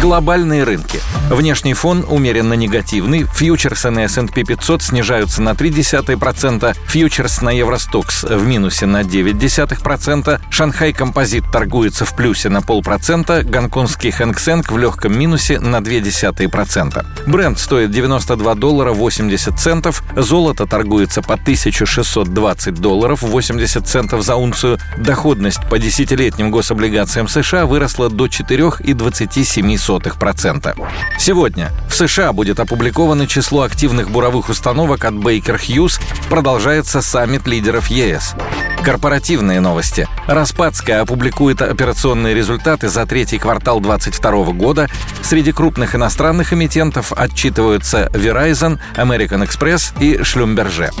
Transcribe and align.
Глобальные 0.00 0.62
рынки. 0.62 1.00
Внешний 1.28 1.74
фон 1.74 2.04
умеренно 2.08 2.54
негативный. 2.54 3.24
Фьючерсы 3.24 3.90
на 3.90 4.04
S&P 4.04 4.44
500 4.44 4.82
снижаются 4.82 5.42
на 5.42 5.50
0,3%, 5.50 6.76
фьючерс 6.86 7.42
на 7.42 7.50
Евростокс 7.50 8.22
в 8.22 8.46
минусе 8.46 8.86
на 8.86 9.00
0,9%, 9.00 10.40
Шанхай 10.50 10.92
Композит 10.92 11.50
торгуется 11.50 12.04
в 12.04 12.14
плюсе 12.14 12.48
на 12.48 12.62
полпроцента, 12.62 13.42
гонконгский 13.42 14.12
Хэнк 14.12 14.70
в 14.70 14.78
легком 14.78 15.18
минусе 15.18 15.58
на 15.58 15.78
0,2%. 15.78 17.04
Бренд 17.26 17.58
стоит 17.58 17.90
92 17.90 18.54
доллара 18.54 18.92
80 18.92 19.58
центов, 19.58 20.04
золото 20.16 20.66
торгуется 20.66 21.22
по 21.22 21.34
1620 21.34 22.74
долларов 22.74 23.22
80 23.22 23.86
центов 23.86 24.22
за 24.22 24.36
унцию, 24.36 24.78
доходность 24.96 25.60
по 25.68 25.78
десятилетним 25.78 26.52
гособлигациям 26.52 27.26
США 27.26 27.66
выросла 27.66 28.08
до 28.08 28.26
4,27 28.26 29.87
0,02%. 29.88 30.76
Сегодня 31.18 31.70
в 31.88 31.94
США 31.94 32.32
будет 32.32 32.60
опубликовано 32.60 33.26
число 33.26 33.62
активных 33.62 34.10
буровых 34.10 34.48
установок 34.48 35.04
от 35.04 35.14
Baker 35.14 35.58
Hughes, 35.58 36.00
продолжается 36.28 37.02
саммит 37.02 37.46
лидеров 37.46 37.88
ЕС. 37.88 38.34
Корпоративные 38.82 39.60
новости. 39.60 40.08
Распадская 40.26 41.00
опубликует 41.02 41.62
операционные 41.62 42.34
результаты 42.34 42.88
за 42.88 43.06
третий 43.06 43.38
квартал 43.38 43.80
2022 43.80 44.52
года. 44.52 44.88
Среди 45.22 45.52
крупных 45.52 45.94
иностранных 45.94 46.52
эмитентов 46.52 47.12
отчитываются 47.12 48.08
Verizon, 48.12 48.78
American 48.94 49.46
Express 49.46 49.92
и 50.00 50.18
Schlumberger. 50.18 50.94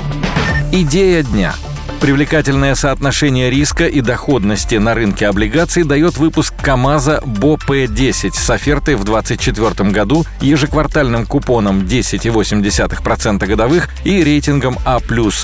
Идея 0.72 1.22
дня– 1.22 1.54
Привлекательное 2.00 2.74
соотношение 2.76 3.50
риска 3.50 3.86
и 3.86 4.00
доходности 4.00 4.76
на 4.76 4.94
рынке 4.94 5.26
облигаций 5.26 5.82
дает 5.82 6.16
выпуск 6.16 6.54
КАМАЗа 6.62 7.20
БОП-10 7.26 8.34
с 8.34 8.50
офертой 8.50 8.94
в 8.94 9.02
2024 9.02 9.90
году, 9.90 10.24
ежеквартальным 10.40 11.26
купоном 11.26 11.80
10,8% 11.80 13.44
годовых 13.46 13.88
и 14.04 14.22
рейтингом 14.22 14.78
А 14.84 15.00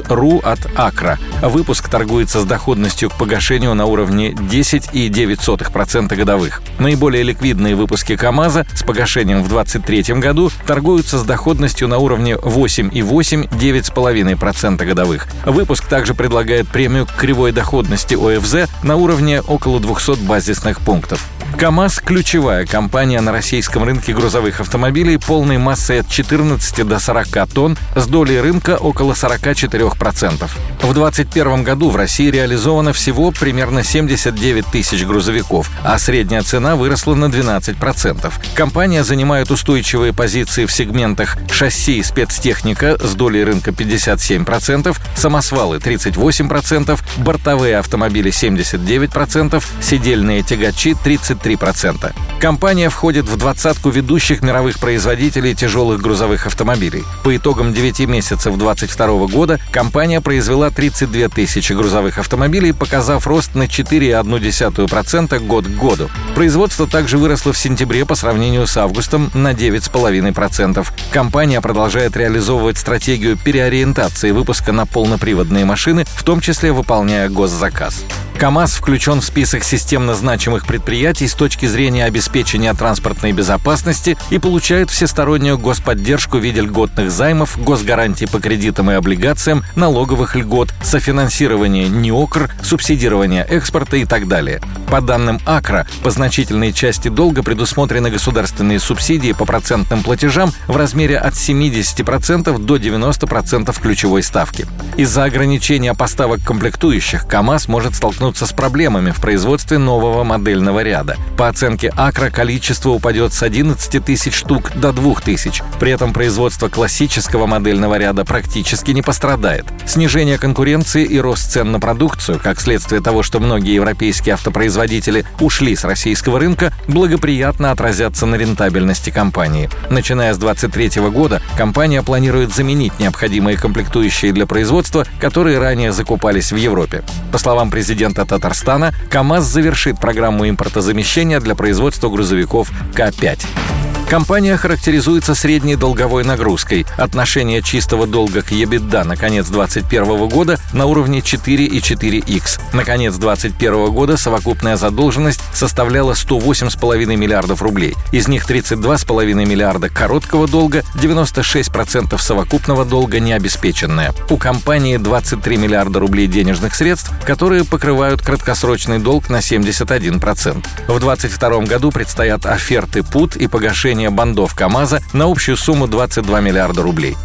РУ 0.08 0.38
от 0.44 0.60
Акра. 0.76 1.18
Выпуск 1.42 1.88
торгуется 1.88 2.40
с 2.40 2.44
доходностью 2.44 3.10
к 3.10 3.18
погашению 3.18 3.74
на 3.74 3.86
уровне 3.86 4.30
10,9% 4.30 6.14
годовых. 6.14 6.62
Наиболее 6.78 7.24
ликвидные 7.24 7.74
выпуски 7.74 8.14
КАМАЗа 8.14 8.64
с 8.74 8.84
погашением 8.84 9.42
в 9.42 9.48
2023 9.48 10.20
году 10.20 10.52
торгуются 10.66 11.18
с 11.18 11.24
доходностью 11.24 11.88
на 11.88 11.98
уровне 11.98 12.34
8,8-9,5% 12.34 14.84
годовых. 14.84 15.26
Выпуск 15.44 15.86
также 15.86 16.14
предлагает 16.14 16.43
предлагает 16.44 16.68
премию 16.68 17.06
кривой 17.06 17.52
доходности 17.52 18.14
ОФЗ 18.14 18.70
на 18.82 18.96
уровне 18.96 19.40
около 19.40 19.80
200 19.80 20.26
базисных 20.26 20.82
пунктов. 20.82 21.26
КАМАЗ– 21.56 22.00
ключевая 22.04 22.66
компания 22.66 23.20
на 23.20 23.30
российском 23.30 23.84
рынке 23.84 24.12
грузовых 24.12 24.60
автомобилей 24.60 25.18
полной 25.18 25.58
массой 25.58 26.00
от 26.00 26.08
14 26.08 26.86
до 26.86 26.98
40 26.98 27.48
тонн 27.52 27.78
с 27.94 28.06
долей 28.06 28.40
рынка 28.40 28.76
около 28.76 29.12
44%. 29.12 30.50
В 30.82 30.92
2021 30.92 31.62
году 31.62 31.90
в 31.90 31.96
России 31.96 32.28
реализовано 32.30 32.92
всего 32.92 33.30
примерно 33.30 33.84
79 33.84 34.66
тысяч 34.66 35.04
грузовиков, 35.04 35.70
а 35.84 35.98
средняя 35.98 36.42
цена 36.42 36.74
выросла 36.74 37.14
на 37.14 37.26
12%. 37.26 38.32
Компания 38.54 39.04
занимает 39.04 39.50
устойчивые 39.50 40.12
позиции 40.12 40.66
в 40.66 40.72
сегментах 40.72 41.36
шасси 41.50 41.98
и 41.98 42.02
спецтехника 42.02 42.98
с 43.00 43.14
долей 43.14 43.44
рынка 43.44 43.70
57%, 43.70 44.96
самосвалы 45.14 45.76
38%, 45.76 46.98
бортовые 47.18 47.78
автомобили 47.78 48.32
79%, 48.32 49.62
сидельные 49.80 50.42
тягачи 50.42 50.96
33%. 51.04 51.43
3%. 51.44 52.12
Компания 52.40 52.88
входит 52.88 53.26
в 53.26 53.36
двадцатку 53.36 53.90
ведущих 53.90 54.42
мировых 54.42 54.78
производителей 54.78 55.54
тяжелых 55.54 56.00
грузовых 56.00 56.46
автомобилей. 56.46 57.04
По 57.22 57.36
итогам 57.36 57.72
9 57.72 58.00
месяцев 58.00 58.56
2022 58.56 59.26
года 59.26 59.60
компания 59.70 60.20
произвела 60.20 60.70
32 60.70 61.28
тысячи 61.28 61.72
грузовых 61.72 62.18
автомобилей, 62.18 62.72
показав 62.72 63.26
рост 63.26 63.54
на 63.54 63.64
4,1% 63.64 65.46
год 65.46 65.66
к 65.66 65.70
году. 65.70 66.10
Производство 66.34 66.86
также 66.86 67.18
выросло 67.18 67.52
в 67.52 67.58
сентябре 67.58 68.04
по 68.04 68.14
сравнению 68.14 68.66
с 68.66 68.76
августом 68.76 69.30
на 69.34 69.52
9,5%. 69.52 70.86
Компания 71.10 71.60
продолжает 71.60 72.16
реализовывать 72.16 72.78
стратегию 72.78 73.36
переориентации 73.36 74.32
выпуска 74.32 74.72
на 74.72 74.86
полноприводные 74.86 75.64
машины, 75.64 76.04
в 76.14 76.22
том 76.24 76.40
числе 76.40 76.72
выполняя 76.72 77.28
госзаказ. 77.28 78.04
КАМАЗ 78.38 78.74
включен 78.74 79.20
в 79.20 79.24
список 79.24 79.62
системно 79.62 80.14
значимых 80.14 80.66
предприятий 80.66 81.28
с 81.28 81.34
точки 81.34 81.66
зрения 81.66 82.04
обеспечения 82.04 82.74
транспортной 82.74 83.30
безопасности 83.32 84.18
и 84.30 84.38
получает 84.38 84.90
всестороннюю 84.90 85.56
господдержку 85.56 86.38
в 86.38 86.40
виде 86.42 86.60
льготных 86.60 87.12
займов, 87.12 87.56
госгарантий 87.62 88.26
по 88.26 88.40
кредитам 88.40 88.90
и 88.90 88.94
облигациям, 88.94 89.62
налоговых 89.76 90.34
льгот, 90.34 90.74
софинансирования 90.82 91.86
НИОКР, 91.88 92.50
субсидирования 92.62 93.44
экспорта 93.44 93.98
и 93.98 94.04
так 94.04 94.26
далее. 94.26 94.60
По 94.90 95.00
данным 95.00 95.40
АКРА, 95.46 95.86
по 96.02 96.10
значительной 96.10 96.72
части 96.72 97.08
долга 97.08 97.42
предусмотрены 97.42 98.10
государственные 98.10 98.80
субсидии 98.80 99.32
по 99.32 99.44
процентным 99.44 100.02
платежам 100.02 100.52
в 100.66 100.76
размере 100.76 101.18
от 101.18 101.34
70% 101.34 102.58
до 102.58 102.76
90% 102.76 103.80
ключевой 103.80 104.22
ставки. 104.24 104.66
Из-за 104.96 105.24
ограничения 105.24 105.94
поставок 105.94 106.42
комплектующих 106.42 107.26
КАМАЗ 107.26 107.68
может 107.68 107.94
столкнуться 107.94 108.23
столкнуться 108.24 108.46
с 108.46 108.52
проблемами 108.52 109.10
в 109.10 109.20
производстве 109.20 109.76
нового 109.76 110.24
модельного 110.24 110.82
ряда. 110.82 111.18
По 111.36 111.48
оценке 111.48 111.92
Акра 111.94 112.30
количество 112.30 112.90
упадет 112.90 113.34
с 113.34 113.42
11 113.42 114.02
тысяч 114.02 114.34
штук 114.34 114.72
до 114.74 114.92
2 114.92 115.16
тысяч. 115.16 115.62
При 115.78 115.92
этом 115.92 116.14
производство 116.14 116.70
классического 116.70 117.46
модельного 117.46 117.98
ряда 117.98 118.24
практически 118.24 118.92
не 118.92 119.02
пострадает. 119.02 119.66
Снижение 119.86 120.38
конкуренции 120.38 121.04
и 121.04 121.20
рост 121.20 121.52
цен 121.52 121.70
на 121.70 121.80
продукцию, 121.80 122.40
как 122.42 122.60
следствие 122.60 123.02
того, 123.02 123.22
что 123.22 123.40
многие 123.40 123.74
европейские 123.74 124.32
автопроизводители 124.34 125.26
ушли 125.40 125.76
с 125.76 125.84
российского 125.84 126.38
рынка, 126.38 126.72
благоприятно 126.88 127.72
отразятся 127.72 128.24
на 128.24 128.36
рентабельности 128.36 129.10
компании. 129.10 129.68
Начиная 129.90 130.32
с 130.32 130.38
2023 130.38 131.02
года 131.10 131.42
компания 131.58 132.02
планирует 132.02 132.54
заменить 132.54 132.98
необходимые 132.98 133.58
комплектующие 133.58 134.32
для 134.32 134.46
производства, 134.46 135.06
которые 135.20 135.58
ранее 135.58 135.92
закупались 135.92 136.52
в 136.52 136.56
Европе. 136.56 137.02
По 137.30 137.38
словам 137.38 137.70
президента 137.70 138.13
президента 138.14 138.24
Татарстана, 138.24 138.92
КАМАЗ 139.10 139.44
завершит 139.44 139.98
программу 139.98 140.48
импортозамещения 140.48 141.40
для 141.40 141.54
производства 141.54 142.08
грузовиков 142.08 142.70
К-5. 142.94 143.73
Компания 144.08 144.56
характеризуется 144.56 145.34
средней 145.34 145.76
долговой 145.76 146.24
нагрузкой. 146.24 146.86
Отношение 146.98 147.62
чистого 147.62 148.06
долга 148.06 148.42
к 148.42 148.52
EBITDA 148.52 149.02
на 149.04 149.16
конец 149.16 149.46
2021 149.48 150.28
года 150.28 150.58
на 150.72 150.86
уровне 150.86 151.20
4,4x. 151.20 152.60
На 152.74 152.84
конец 152.84 153.14
2021 153.14 153.92
года 153.92 154.16
совокупная 154.16 154.76
задолженность 154.76 155.40
составляла 155.54 156.12
108,5 156.12 157.16
миллиардов 157.16 157.62
рублей. 157.62 157.94
Из 158.12 158.28
них 158.28 158.48
32,5 158.48 159.34
миллиарда 159.34 159.88
короткого 159.88 160.46
долга, 160.46 160.84
96% 160.96 162.16
совокупного 162.20 162.84
долга 162.84 163.20
необеспеченная. 163.20 164.12
У 164.28 164.36
компании 164.36 164.98
23 164.98 165.56
миллиарда 165.56 165.98
рублей 165.98 166.26
денежных 166.26 166.74
средств, 166.74 167.10
которые 167.24 167.64
покрывают 167.64 168.20
краткосрочный 168.20 168.98
долг 168.98 169.30
на 169.30 169.38
71%. 169.38 170.64
В 170.88 171.00
2022 171.00 171.60
году 171.62 171.90
предстоят 171.90 172.44
оферты 172.44 173.02
ПУТ 173.02 173.36
и 173.36 173.48
погашение 173.48 173.93
повышения 173.94 174.10
бандов 174.10 174.54
КАМАЗа 174.54 175.00
на 175.12 175.30
общую 175.30 175.56
сумму 175.56 175.86
22 175.86 176.40
миллиарда 176.40 176.82
рублей. 176.82 177.16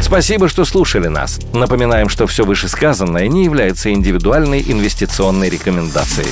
Спасибо, 0.00 0.48
что 0.48 0.64
слушали 0.64 1.08
нас. 1.08 1.40
Напоминаем, 1.52 2.08
что 2.08 2.28
все 2.28 2.44
вышесказанное 2.44 3.26
не 3.26 3.44
является 3.44 3.92
индивидуальной 3.92 4.62
инвестиционной 4.62 5.48
рекомендацией. 5.48 6.28